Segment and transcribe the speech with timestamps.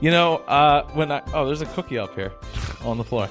[0.00, 2.32] You know, uh, when I oh, there's a cookie up here
[2.82, 3.28] on the floor.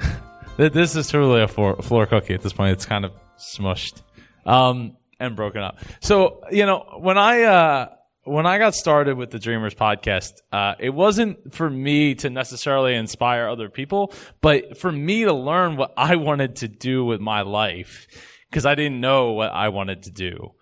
[0.56, 2.72] this is truly a floor, floor cookie at this point.
[2.72, 4.02] It's kind of smushed
[4.46, 5.78] um, and broken up.
[6.00, 7.88] So you know, when I uh,
[8.22, 12.94] when I got started with the Dreamers podcast, uh, it wasn't for me to necessarily
[12.94, 17.42] inspire other people, but for me to learn what I wanted to do with my
[17.42, 18.06] life
[18.48, 20.52] because I didn't know what I wanted to do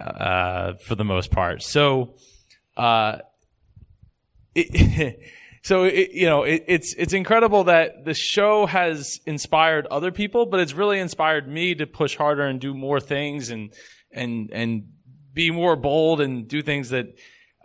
[0.00, 1.62] uh, for the most part.
[1.62, 2.14] So.
[4.54, 5.20] It,
[5.62, 10.46] so it, you know it, it's it's incredible that the show has inspired other people,
[10.46, 13.72] but it's really inspired me to push harder and do more things and
[14.12, 14.88] and and
[15.32, 17.06] be more bold and do things that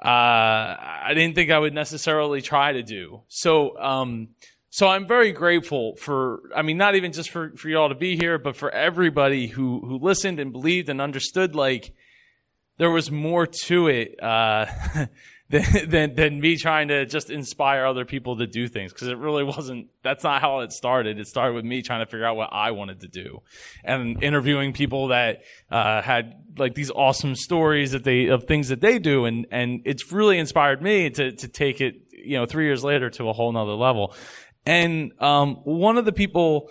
[0.02, 3.22] uh, I didn't think I would necessarily try to do.
[3.28, 4.30] So um,
[4.70, 8.16] so I'm very grateful for I mean not even just for for y'all to be
[8.16, 11.94] here, but for everybody who who listened and believed and understood like
[12.78, 14.22] there was more to it.
[14.24, 14.66] Uh,
[15.52, 18.94] than, than, than me trying to just inspire other people to do things.
[18.94, 21.20] Cause it really wasn't, that's not how it started.
[21.20, 23.40] It started with me trying to figure out what I wanted to do
[23.84, 28.80] and interviewing people that, uh, had like these awesome stories that they, of things that
[28.80, 29.26] they do.
[29.26, 33.10] And, and it's really inspired me to, to take it, you know, three years later
[33.12, 34.14] to a whole nother level.
[34.68, 36.70] And, um, one of the people,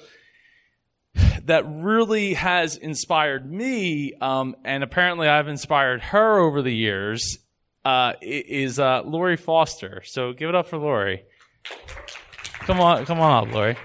[1.47, 7.39] that really has inspired me, um, and apparently I've inspired her over the years,
[7.85, 10.03] uh, is uh, Lorie Foster.
[10.05, 11.25] So give it up for Lorie.
[12.61, 13.77] Come on, come on up, Lorie.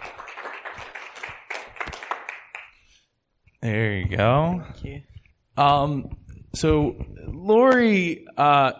[3.61, 4.61] There you go.
[4.65, 5.01] Thank you.
[5.55, 6.17] Um,
[6.53, 6.95] so
[7.27, 8.73] Lorie, uh,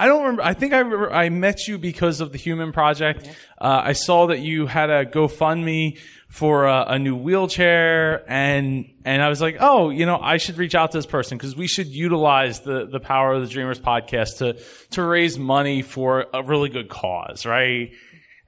[0.00, 0.42] I don't remember.
[0.42, 3.28] I think I remember, I met you because of the Human Project.
[3.60, 5.98] Uh, I saw that you had a GoFundMe
[6.30, 10.56] for a, a, new wheelchair and and I was like, "Oh, you know, I should
[10.56, 13.78] reach out to this person because we should utilize the the power of the Dreamers
[13.78, 14.56] podcast to
[14.92, 17.90] to raise money for a really good cause, right?"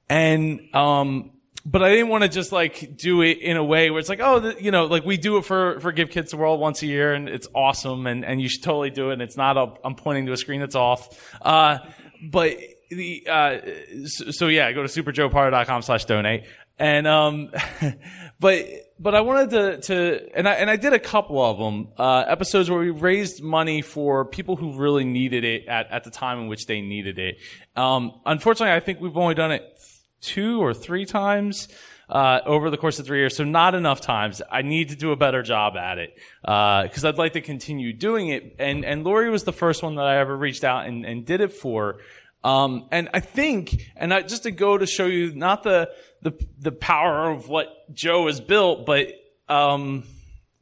[0.08, 1.32] And um
[1.64, 4.20] but I didn't want to just like do it in a way where it's like,
[4.20, 6.82] oh, the, you know, like we do it for, for Give Kids the World once
[6.82, 9.14] a year and it's awesome and, and you should totally do it.
[9.14, 11.32] And it's not, I'm pointing to a screen that's off.
[11.40, 11.78] Uh,
[12.20, 12.58] but
[12.90, 13.58] the, uh,
[14.06, 16.44] so, so, yeah, go to superjoepardo.com slash donate.
[16.78, 17.52] And, um,
[18.40, 18.66] but,
[18.98, 22.24] but I wanted to, to, and I, and I did a couple of them, uh,
[22.26, 26.40] episodes where we raised money for people who really needed it at, at the time
[26.40, 27.38] in which they needed it.
[27.76, 29.78] Um, unfortunately, I think we've only done it
[30.22, 31.68] two or three times.
[32.08, 34.42] Uh, over the course of three years, so not enough times.
[34.50, 37.94] I need to do a better job at it because uh, I'd like to continue
[37.94, 38.56] doing it.
[38.58, 41.40] And and Lorie was the first one that I ever reached out and, and did
[41.40, 42.00] it for.
[42.44, 45.90] Um, and I think, and I, just to go to show you not the
[46.20, 49.08] the the power of what Joe has built, but
[49.48, 50.04] um,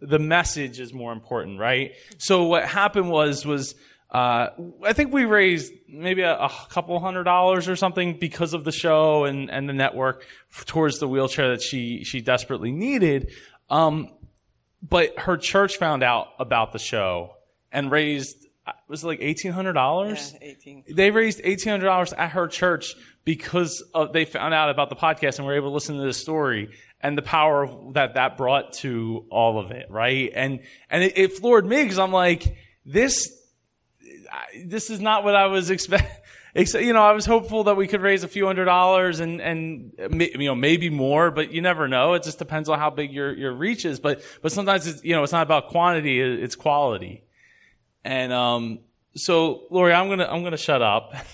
[0.00, 1.92] the message is more important, right?
[2.18, 3.74] So what happened was was
[4.10, 4.50] uh,
[4.84, 8.72] I think we raised maybe a, a, couple hundred dollars or something because of the
[8.72, 10.26] show and, and the network
[10.66, 13.30] towards the wheelchair that she, she desperately needed.
[13.68, 14.10] Um,
[14.82, 17.36] but her church found out about the show
[17.70, 18.48] and raised,
[18.88, 20.38] was it like $1,800?
[20.40, 20.84] 18.
[20.88, 22.94] They raised $1,800 at her church
[23.24, 26.12] because of, they found out about the podcast and were able to listen to the
[26.12, 30.32] story and the power of, that that brought to all of it, right?
[30.34, 30.60] And,
[30.90, 33.39] and it, it floored me because I'm like, this,
[34.64, 36.10] this is not what I was expecting.
[36.52, 39.92] You know, I was hopeful that we could raise a few hundred dollars and, and,
[39.96, 42.14] you know, maybe more, but you never know.
[42.14, 44.00] It just depends on how big your, your reach is.
[44.00, 47.22] But, but sometimes it's, you know, it's not about quantity, it's quality.
[48.02, 48.80] And, um,
[49.14, 51.14] so Lorie, I'm gonna, I'm gonna shut up.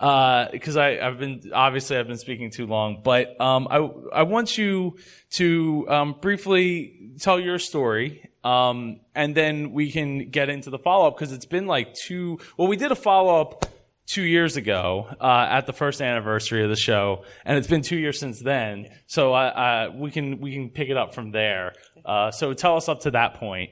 [0.00, 3.76] Uh, cause I, I've been, obviously I've been speaking too long, but, um, I,
[4.12, 4.96] I want you
[5.34, 11.08] to, um, briefly tell your story um, and then we can get into the follow
[11.08, 12.38] up because it's been like two.
[12.56, 13.66] Well, we did a follow up
[14.06, 17.96] two years ago uh, at the first anniversary of the show, and it's been two
[17.96, 18.88] years since then.
[19.06, 21.74] So uh, uh, we can we can pick it up from there.
[22.04, 23.70] Uh, so tell us up to that point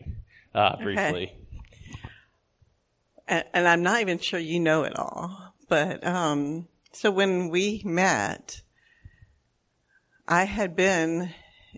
[0.54, 1.24] uh, briefly.
[1.24, 1.36] Okay.
[3.26, 7.80] And, and, I'm not even sure you know it all, but um, so when we
[7.84, 8.60] met,
[10.26, 11.30] I had been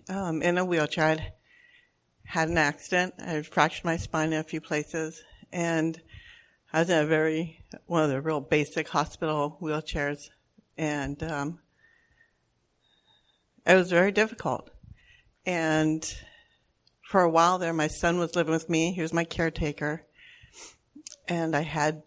[0.09, 1.05] um, in a wheelchair.
[1.05, 1.33] I'd
[2.25, 3.15] had an accident.
[3.19, 5.21] I fractured my spine in a few places,
[5.51, 6.01] and
[6.71, 10.29] I was in a very one of the real basic hospital wheelchairs,
[10.77, 11.59] and um,
[13.65, 14.69] it was very difficult.
[15.45, 16.03] And
[17.03, 18.93] for a while there, my son was living with me.
[18.93, 20.03] He was my caretaker,
[21.27, 22.03] and I had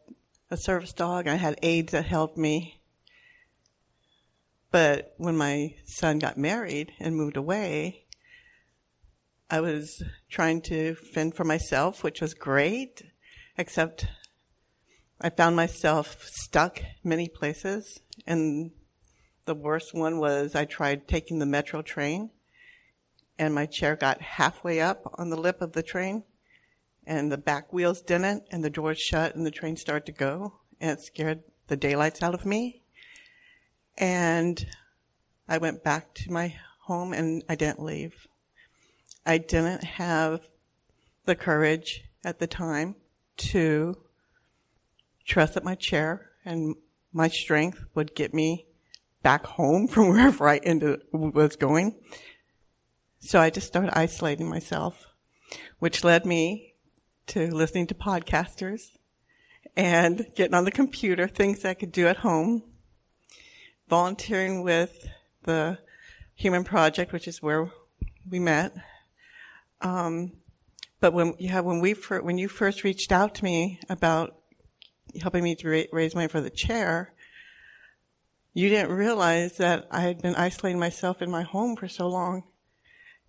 [0.51, 1.29] a service dog.
[1.29, 2.81] I had aides that helped me.
[4.71, 8.06] But when my son got married and moved away,
[9.49, 13.03] I was trying to fend for myself, which was great,
[13.57, 14.07] except
[15.21, 18.01] I found myself stuck many places.
[18.27, 18.73] And
[19.45, 22.31] the worst one was I tried taking the metro train
[23.39, 26.25] and my chair got halfway up on the lip of the train
[27.07, 30.55] and the back wheels didn't and the doors shut and the train started to go
[30.81, 32.83] and it scared the daylights out of me.
[33.97, 34.67] And
[35.49, 38.27] I went back to my home and I didn't leave.
[39.27, 40.49] I didn't have
[41.25, 42.95] the courage at the time
[43.39, 43.97] to
[45.25, 46.77] trust that my chair and
[47.13, 48.67] my strength would get me
[49.23, 51.97] back home from wherever I ended, was going.
[53.19, 55.07] So I just started isolating myself,
[55.81, 56.75] which led me
[57.29, 58.93] to listening to podcasters
[59.77, 62.63] and getting on the computer, things I could do at home,
[63.89, 65.09] volunteering with
[65.43, 65.79] the
[66.35, 67.73] Human Project, which is where
[68.31, 68.77] we met.
[69.81, 70.33] Um,
[71.01, 74.37] but when yeah, when we fir- when you first reached out to me about
[75.21, 77.15] helping me to ra- raise money for the chair,
[78.55, 82.45] you didn't realize that I had been isolating myself in my home for so long.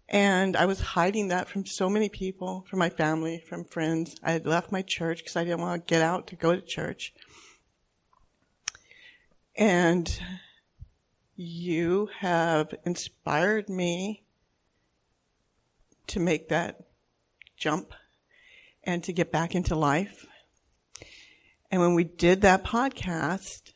[0.10, 4.16] And I was hiding that from so many people, from my family, from friends.
[4.24, 6.62] I had left my church because I didn't want to get out to go to
[6.62, 7.14] church.
[9.58, 10.18] And
[11.36, 14.24] you have inspired me
[16.07, 16.86] to make that
[17.57, 17.94] jump
[18.83, 20.25] and to get back into life.
[21.69, 23.74] And when we did that podcast,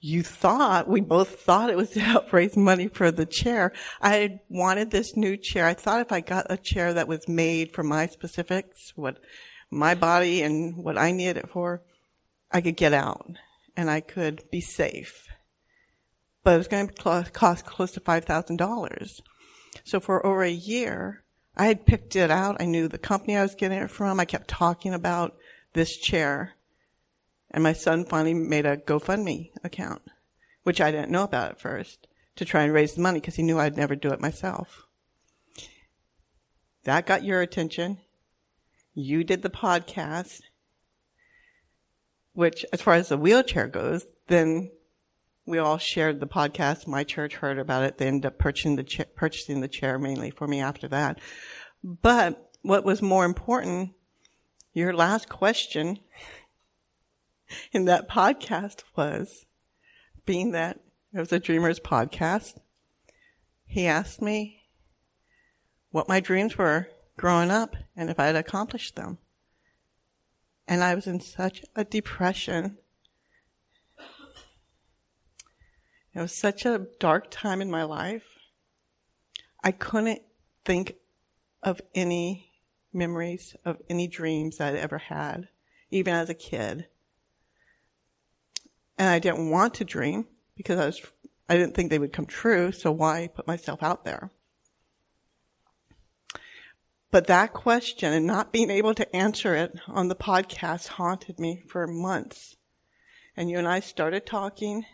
[0.00, 3.72] you thought, we both thought it was to help raise money for the chair.
[4.00, 5.66] I wanted this new chair.
[5.66, 9.18] I thought if I got a chair that was made for my specifics, what
[9.70, 11.82] my body and what I needed it for,
[12.50, 13.30] I could get out
[13.76, 15.28] and I could be safe.
[16.42, 19.20] But it was going to cost close to $5,000.
[19.84, 21.22] So for over a year,
[21.56, 22.60] I had picked it out.
[22.60, 24.20] I knew the company I was getting it from.
[24.20, 25.36] I kept talking about
[25.72, 26.54] this chair.
[27.50, 30.02] And my son finally made a GoFundMe account,
[30.62, 33.42] which I didn't know about at first, to try and raise the money because he
[33.42, 34.86] knew I'd never do it myself.
[36.84, 37.98] That got your attention.
[38.94, 40.40] You did the podcast,
[42.32, 44.70] which, as far as the wheelchair goes, then
[45.46, 46.86] we all shared the podcast.
[46.86, 47.98] My church heard about it.
[47.98, 51.18] They ended up purchasing the, cha- purchasing the chair mainly for me after that.
[51.82, 53.90] But what was more important,
[54.72, 55.98] your last question
[57.72, 59.46] in that podcast was,
[60.24, 60.80] being that
[61.12, 62.58] it was a Dreamers podcast,
[63.66, 64.62] he asked me
[65.90, 69.18] what my dreams were growing up and if I had accomplished them.
[70.66, 72.78] And I was in such a depression.
[76.14, 78.38] It was such a dark time in my life.
[79.64, 80.22] I couldn't
[80.64, 80.96] think
[81.62, 82.50] of any
[82.92, 85.48] memories of any dreams I'd ever had,
[85.90, 86.86] even as a kid
[89.02, 90.26] and I didn't want to dream
[90.56, 91.02] because I was,
[91.48, 92.72] I didn't think they would come true.
[92.72, 94.30] So why put myself out there?
[97.10, 101.62] But that question and not being able to answer it on the podcast haunted me
[101.66, 102.56] for months.
[103.36, 104.84] And you and I started talking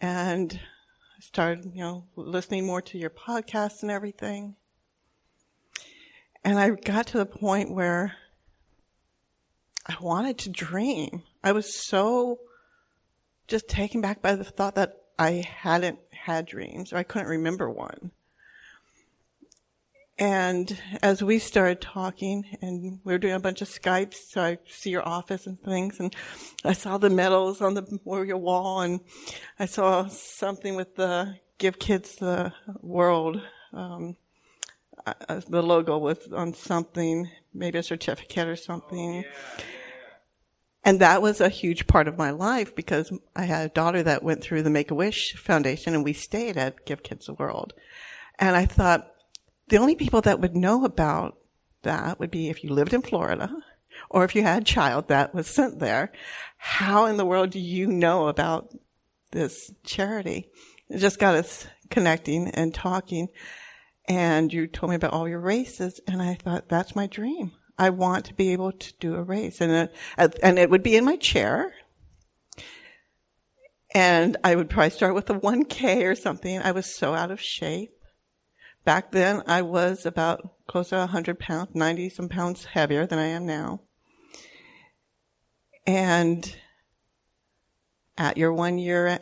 [0.00, 0.58] and
[1.16, 4.56] I started, you know, listening more to your podcast and everything.
[6.44, 8.14] And I got to the point where
[9.86, 11.22] I wanted to dream.
[11.42, 12.38] I was so
[13.48, 17.70] just taken back by the thought that I hadn't had dreams or I couldn't remember
[17.70, 18.12] one.
[20.18, 24.58] And as we started talking and we were doing a bunch of Skypes, so I
[24.68, 26.14] see your office and things and
[26.64, 29.00] I saw the medals on the your wall and
[29.60, 33.40] I saw something with the give kids the world.
[33.72, 34.16] Um,
[35.06, 39.24] uh, the logo was on something, maybe a certificate or something.
[39.24, 39.64] Oh, yeah.
[40.84, 44.22] And that was a huge part of my life because I had a daughter that
[44.22, 47.74] went through the Make-A-Wish Foundation and we stayed at Give Kids the World.
[48.38, 49.12] And I thought
[49.68, 51.38] the only people that would know about
[51.82, 53.54] that would be if you lived in Florida
[54.10, 56.12] or if you had a child that was sent there.
[56.56, 58.74] How in the world do you know about
[59.32, 60.50] this charity?
[60.88, 63.28] It just got us connecting and talking.
[64.08, 67.52] And you told me about all your races and I thought that's my dream.
[67.78, 70.96] I want to be able to do a race and it, and it would be
[70.96, 71.72] in my chair.
[73.94, 76.60] And I would probably start with a 1K or something.
[76.60, 77.97] I was so out of shape.
[78.88, 83.26] Back then I was about close to 100 pounds, 90 some pounds heavier than I
[83.26, 83.82] am now.
[85.86, 86.56] And
[88.16, 89.18] at your one year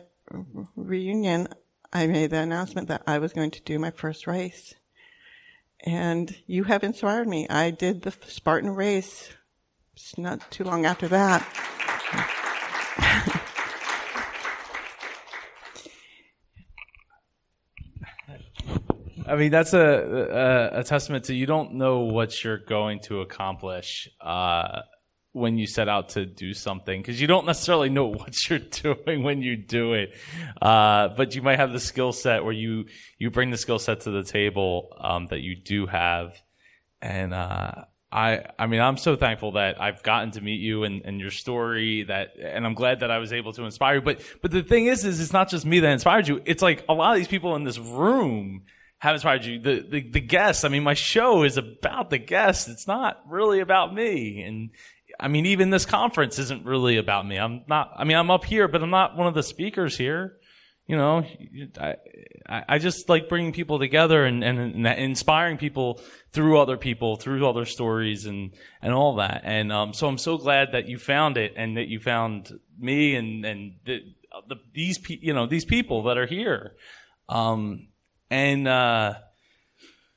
[0.77, 1.49] reunion,
[1.91, 4.73] I made the announcement that I was going to do my first race
[5.81, 7.45] and you have inspired me.
[7.49, 9.33] I did the Spartan race
[10.17, 11.45] not too long after that.
[19.27, 23.21] I mean, that's a, a, a testament to you don't know what you're going to
[23.21, 24.81] accomplish uh,
[25.33, 29.23] when you set out to do something because you don't necessarily know what you're doing
[29.23, 30.15] when you do it.
[30.61, 32.85] Uh, but you might have the skill set where you
[33.17, 36.41] you bring the skill set to the table um, that you do have,
[37.01, 41.03] and uh, I I mean I'm so thankful that I've gotten to meet you and,
[41.03, 44.01] and your story that and I'm glad that I was able to inspire you.
[44.01, 46.41] But but the thing is is it's not just me that inspired you.
[46.45, 48.63] It's like a lot of these people in this room
[48.99, 49.59] have inspired you.
[49.59, 52.67] The, the, the guests, I mean, my show is about the guests.
[52.67, 54.41] It's not really about me.
[54.41, 54.71] And
[55.19, 57.37] I mean, even this conference isn't really about me.
[57.37, 60.37] I'm not, I mean, I'm up here, but I'm not one of the speakers here.
[60.87, 61.25] You know,
[61.77, 61.95] I,
[62.47, 65.99] I just like bringing people together and, and, and inspiring people
[66.31, 69.41] through other people, through other stories and, and all that.
[69.43, 73.15] And, um, so I'm so glad that you found it and that you found me
[73.15, 73.99] and, and the,
[74.47, 76.73] the, these, pe- you know, these people that are here.
[77.27, 77.89] Um,
[78.29, 79.15] and uh,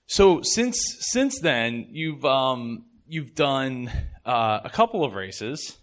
[0.07, 3.91] so since since then, you've um, you've done
[4.25, 5.77] uh, a couple of races.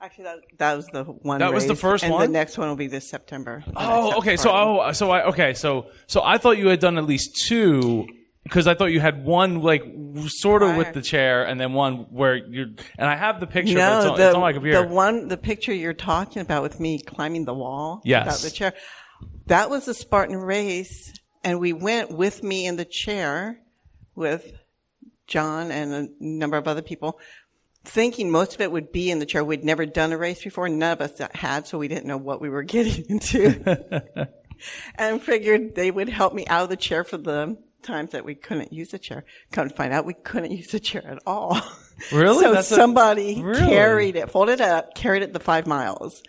[0.00, 1.38] Actually, that, that was the one.
[1.38, 2.26] That was the first and one?
[2.26, 3.62] the next one will be this September.
[3.76, 4.36] Oh, okay.
[4.36, 5.54] So oh, so I okay.
[5.54, 8.08] So so I thought you had done at least two
[8.42, 9.84] because I thought you had one like
[10.26, 12.66] sort of with the chair and then one where you're
[12.98, 13.74] and I have the picture.
[13.74, 14.82] but no, it's on, the, it's on my computer.
[14.82, 18.26] the one, the picture you're talking about with me climbing the wall Yes.
[18.26, 18.74] without the chair,
[19.46, 21.12] that was the Spartan race,
[21.44, 23.58] and we went with me in the chair
[24.14, 24.52] with
[25.26, 27.18] John and a number of other people,
[27.84, 29.42] thinking most of it would be in the chair.
[29.44, 32.40] We'd never done a race before, none of us had, so we didn't know what
[32.40, 34.28] we were getting into,
[34.96, 38.34] and figured they would help me out of the chair for the times that we
[38.36, 39.24] couldn't use the chair.
[39.50, 41.60] Come to find out, we couldn't use the chair at all.
[42.10, 42.42] Really?
[42.42, 43.60] So That's a- somebody Really?
[43.68, 46.20] carried it, folded it up, carried it the five miles.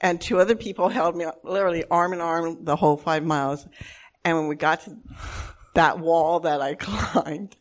[0.00, 3.64] And two other people held me literally arm in arm the whole five miles.
[4.24, 4.96] And when we got to
[5.74, 7.56] that wall that I climbed,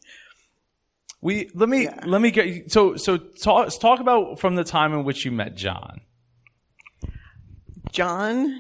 [1.22, 5.04] we let me let me get so so talk talk about from the time in
[5.04, 6.02] which you met John.
[7.92, 8.60] John,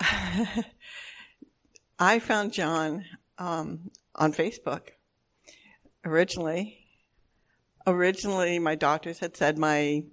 [1.98, 3.04] I found John
[3.38, 4.88] um, on Facebook
[6.04, 6.80] originally.
[7.86, 10.04] Originally, my doctors had said my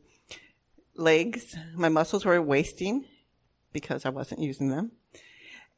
[0.95, 3.05] legs, my muscles were wasting
[3.71, 4.91] because I wasn't using them,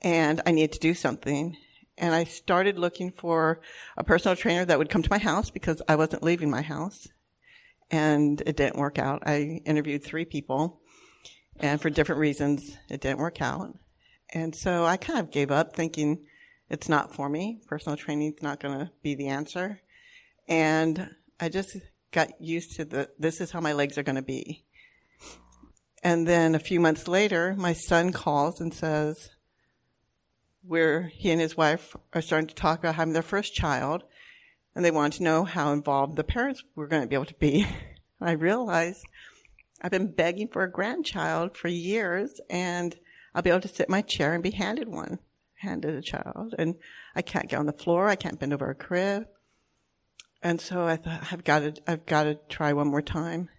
[0.04, 1.58] and I needed to do something.
[1.98, 3.62] And I started looking for
[3.98, 7.08] a personal trainer that would come to my house because I wasn't leaving my house.
[7.92, 9.24] And it didn't work out.
[9.28, 10.82] I interviewed three people
[11.60, 13.78] and for different reasons it didn't work out
[14.32, 16.26] and so i kind of gave up thinking
[16.70, 19.82] it's not for me personal training's not going to be the answer
[20.48, 21.78] and i just
[22.12, 24.64] got used to the this is how my legs are going to be
[26.04, 29.30] and then a few months later my son calls and says
[30.66, 34.04] where he and his wife are starting to talk about having their first child
[34.76, 37.34] and they want to know how involved the parents were going to be able to
[37.36, 37.68] be
[38.22, 39.06] i realized
[39.84, 42.96] I've been begging for a grandchild for years, and
[43.36, 45.20] I'll be able to sit in my chair and be handed one,
[45.56, 46.56] handed a child.
[46.58, 46.76] And
[47.16, 48.08] I can't get on the floor.
[48.08, 49.28] I can't bend over a crib.
[50.42, 53.50] And so I thought I've got to, I've got to try one more time.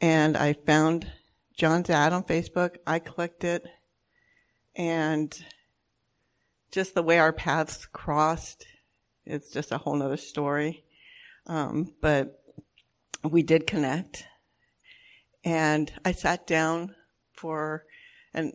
[0.00, 1.10] And I found
[1.56, 2.76] John's ad on Facebook.
[2.86, 3.64] I clicked it,
[4.76, 5.36] and
[6.70, 8.66] just the way our paths crossed,
[9.24, 10.84] it's just a whole nother story.
[11.46, 12.42] Um, but
[13.22, 14.26] we did connect
[15.44, 16.94] and I sat down
[17.32, 17.84] for
[18.34, 18.52] an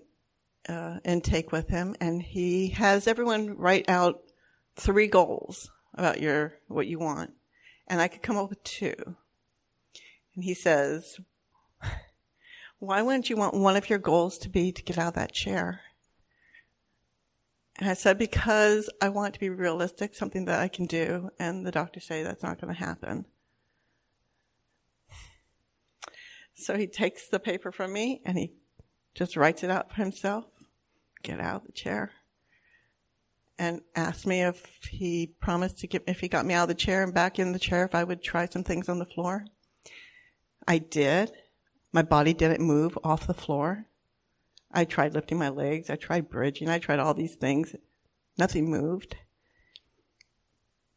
[0.67, 4.21] uh, intake with him, and he has everyone write out
[4.75, 7.31] three goals about your what you want,
[7.87, 8.95] and I could come up with two.
[10.35, 11.19] And he says,
[12.79, 15.33] "Why wouldn't you want one of your goals to be to get out of that
[15.33, 15.81] chair?"
[17.79, 21.65] And I said, "Because I want to be realistic, something that I can do." And
[21.65, 23.25] the doctors say that's not going to happen.
[26.55, 28.53] So he takes the paper from me and he
[29.15, 30.45] just writes it out for himself.
[31.23, 32.11] Get out of the chair.
[33.57, 36.75] And asked me if he promised to get, if he got me out of the
[36.75, 39.45] chair and back in the chair, if I would try some things on the floor.
[40.67, 41.31] I did.
[41.91, 43.85] My body didn't move off the floor.
[44.73, 45.89] I tried lifting my legs.
[45.89, 46.67] I tried bridging.
[46.67, 47.75] I tried all these things.
[48.37, 49.15] Nothing moved.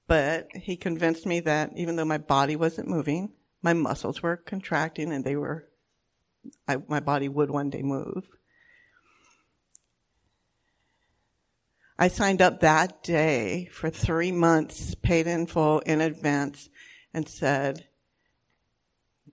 [0.06, 5.12] But he convinced me that even though my body wasn't moving, my muscles were contracting
[5.12, 5.68] and they were,
[6.66, 8.28] I, my body would one day move.
[11.99, 16.68] I signed up that day for three months, paid in full in advance,
[17.12, 17.87] and said,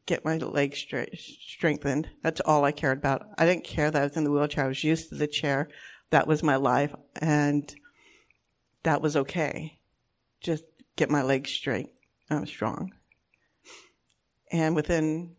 [0.05, 2.09] get my legs straight, strengthened.
[2.21, 3.27] That's all I cared about.
[3.37, 4.65] I didn't care that I was in the wheelchair.
[4.65, 5.69] I was used to the chair.
[6.09, 6.93] That was my life.
[7.15, 7.73] And
[8.83, 9.79] that was okay.
[10.41, 11.89] Just get my legs straight.
[12.29, 12.93] I'm strong.
[14.51, 15.35] And within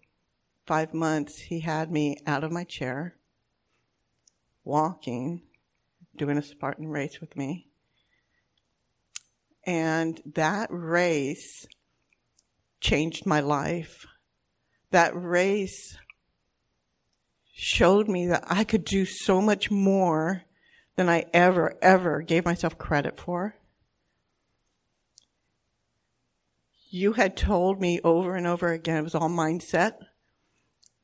[0.67, 3.17] five months, he had me out of my chair,
[4.65, 5.43] walking,
[6.17, 7.69] doing a Spartan race with me.
[9.67, 11.67] And that race
[12.81, 14.07] changed my life.
[14.95, 15.99] That race
[17.53, 20.45] showed me that I could do so much more
[20.95, 23.57] than I ever, ever gave myself credit for.
[26.91, 29.95] You had told me over and over again, it was all mindset,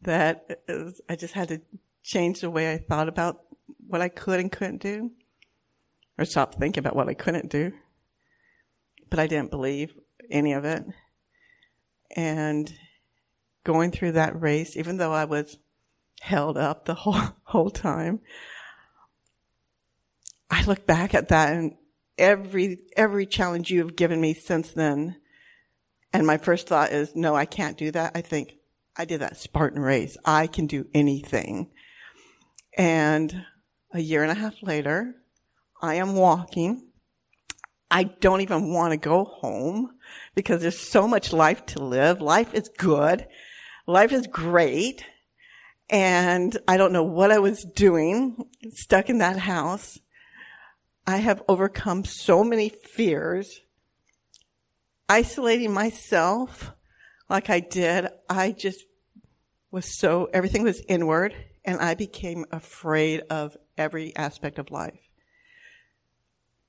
[0.03, 1.61] that was, I just had to
[2.05, 3.41] change the way I thought about
[3.89, 5.11] what I could and couldn't do,
[6.17, 7.73] or stop thinking about what I couldn't do.
[9.09, 9.95] But I didn't believe
[10.31, 10.85] any of it.
[12.15, 12.73] And
[13.65, 15.59] going through that race, even though I was
[16.21, 18.21] held up the whole, whole time,
[20.51, 21.75] I look back at that and
[22.19, 25.17] every, every challenge you have given me since then.
[26.13, 28.13] And my first thought is, no, I can't do that.
[28.15, 28.55] I think
[28.97, 30.17] I did that Spartan race.
[30.25, 31.71] I can do anything.
[32.77, 33.45] And
[33.93, 35.15] a year and a half later,
[35.81, 36.89] I am walking.
[37.91, 39.93] I don't even want to go home
[40.35, 42.21] because there's so much life to live.
[42.21, 43.27] Life is good.
[43.91, 45.05] Life is great.
[45.91, 48.37] And I don't know what I was doing
[48.71, 49.99] stuck in that house.
[51.09, 53.63] I have overcome so many fears.
[55.09, 56.73] Isolating myself
[57.29, 58.85] like I did, I just
[59.73, 65.01] was so, everything was inward and I became afraid of every aspect of life.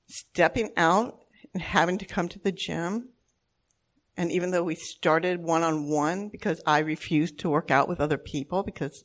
[0.08, 1.20] Stepping out
[1.54, 3.10] and having to come to the gym,
[4.16, 8.00] and even though we started one on one because I refused to work out with
[8.00, 9.04] other people because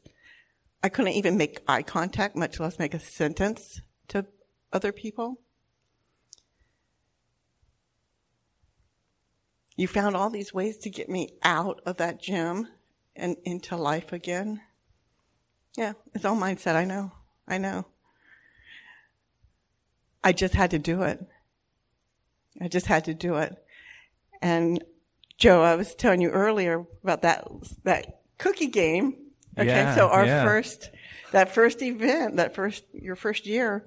[0.83, 4.25] I couldn't even make eye contact, much less make a sentence to
[4.71, 5.39] other people.
[9.75, 12.67] You found all these ways to get me out of that gym
[13.15, 14.61] and into life again.
[15.77, 16.75] Yeah, it's all mindset.
[16.75, 17.11] I know.
[17.47, 17.85] I know.
[20.23, 21.25] I just had to do it.
[22.59, 23.55] I just had to do it.
[24.41, 24.83] And
[25.37, 27.47] Joe, I was telling you earlier about that
[27.83, 29.15] that cookie game.
[29.57, 30.43] Okay, Yeah, so our yeah.
[30.43, 30.91] first
[31.31, 33.85] that first event, that first your first year,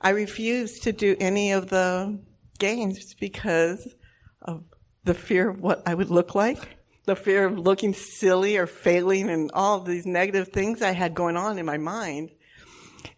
[0.00, 2.20] I refused to do any of the
[2.58, 3.94] games because
[4.42, 4.64] of
[5.04, 9.28] the fear of what I would look like, the fear of looking silly or failing
[9.30, 12.30] and all these negative things I had going on in my mind.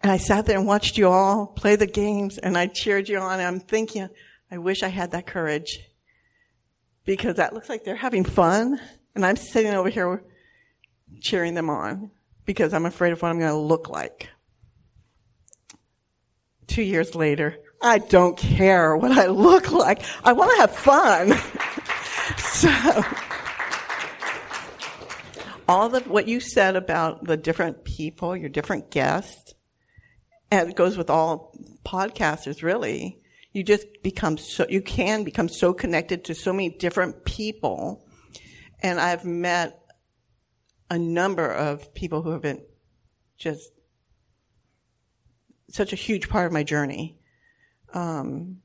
[0.03, 3.19] And I sat there and watched you all play the games and I cheered you
[3.19, 4.09] on and I'm thinking,
[4.51, 5.81] I wish I had that courage
[7.05, 8.81] because that looks like they're having fun
[9.15, 10.23] and I'm sitting over here
[11.21, 12.11] cheering them on
[12.45, 14.29] because I'm afraid of what I'm going to look like.
[16.67, 20.03] Two years later, I don't care what I look like.
[20.25, 21.33] I want to have fun.
[22.39, 23.05] so,
[25.69, 29.55] all the what you said about the different people, your different guests,
[30.51, 33.21] and it goes with all podcasters really.
[33.55, 38.05] You just become so you can become so connected to so many different people,
[38.83, 39.81] and I've met
[40.91, 42.63] a number of people who have been
[43.39, 43.71] just
[45.71, 47.17] such a huge part of my journey.
[47.93, 48.59] Um,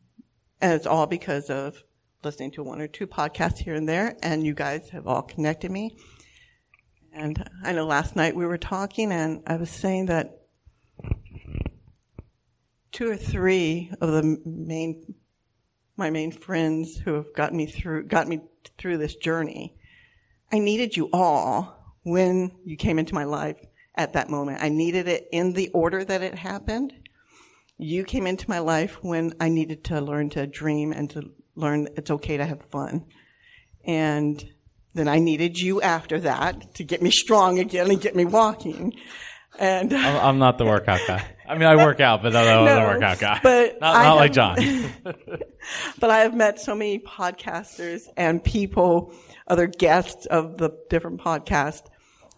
[0.60, 1.84] and it's all because of
[2.24, 5.70] listening to one or two podcasts here and there, and you guys have all connected
[5.72, 5.96] me.
[7.14, 10.39] And I know last night we were talking, and I was saying that
[12.92, 15.16] two or three of the main,
[15.96, 18.42] my main friends who have gotten me through, got me
[18.78, 19.76] through this journey.
[20.52, 23.58] I needed you all when you came into my life
[23.96, 24.64] at that moment.
[24.64, 26.94] I needed it in the order that it happened.
[27.78, 31.88] You came into my life when I needed to learn to dream and to learn
[31.96, 33.06] it's okay to have fun.
[33.86, 34.44] And
[34.94, 38.94] then I needed you after that to get me strong again and get me walking.
[39.58, 41.24] And I'm, I'm not the workout guy.
[41.50, 43.40] I mean, I work out, but I'm not No, the workout guy.
[43.42, 44.58] but not, not like John.
[46.00, 49.14] but I have met so many podcasters and people,
[49.48, 51.88] other guests of the different podcasts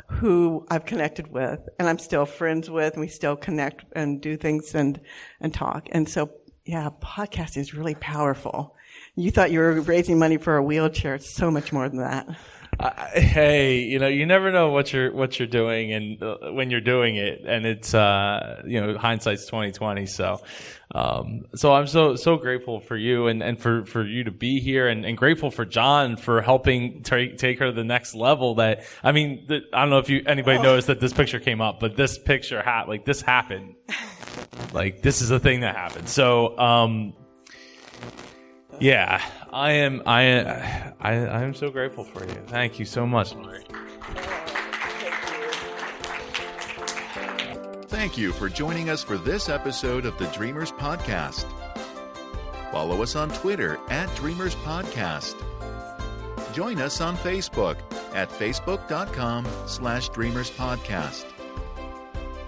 [0.09, 4.37] who I've connected with and I'm still friends with and we still connect and do
[4.37, 4.99] things and,
[5.39, 5.87] and talk.
[5.91, 6.31] And so,
[6.65, 8.75] yeah, podcasting is really powerful.
[9.15, 11.15] You thought you were raising money for a wheelchair.
[11.15, 12.27] It's so much more than that.
[12.81, 16.71] I, hey, you know, you never know what you're what you're doing, and uh, when
[16.71, 20.07] you're doing it, and it's uh, you know, hindsight's twenty twenty.
[20.07, 20.41] So,
[20.95, 24.59] um, so I'm so so grateful for you and, and for, for you to be
[24.59, 28.55] here, and, and grateful for John for helping take take her to the next level.
[28.55, 30.63] That I mean, the, I don't know if you anybody Oh.
[30.63, 33.75] noticed that this picture came up, but this picture hat like this happened.
[34.73, 36.09] like this is a thing that happened.
[36.09, 37.13] So, um,
[38.79, 40.01] yeah, I am.
[40.05, 42.35] I I I am so grateful for you.
[42.47, 43.63] Thank you so much, Lorie.
[47.87, 51.45] Thank you for joining us for this episode of the Dreamers Podcast.
[52.71, 55.35] Follow us on Twitter at Dreamers Podcast.
[56.53, 57.77] Join us on Facebook
[58.13, 61.30] at facebook.com slash Dreamers Podcast.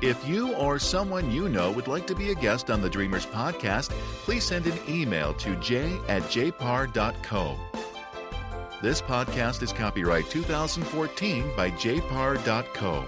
[0.04, 3.26] If you or someone you know would like to be a guest on the Dreamers
[3.26, 3.92] Podcast,
[4.26, 7.58] please send an email to j at jpar.co.
[8.82, 13.06] This podcast is copyright 2014 by jpar.co.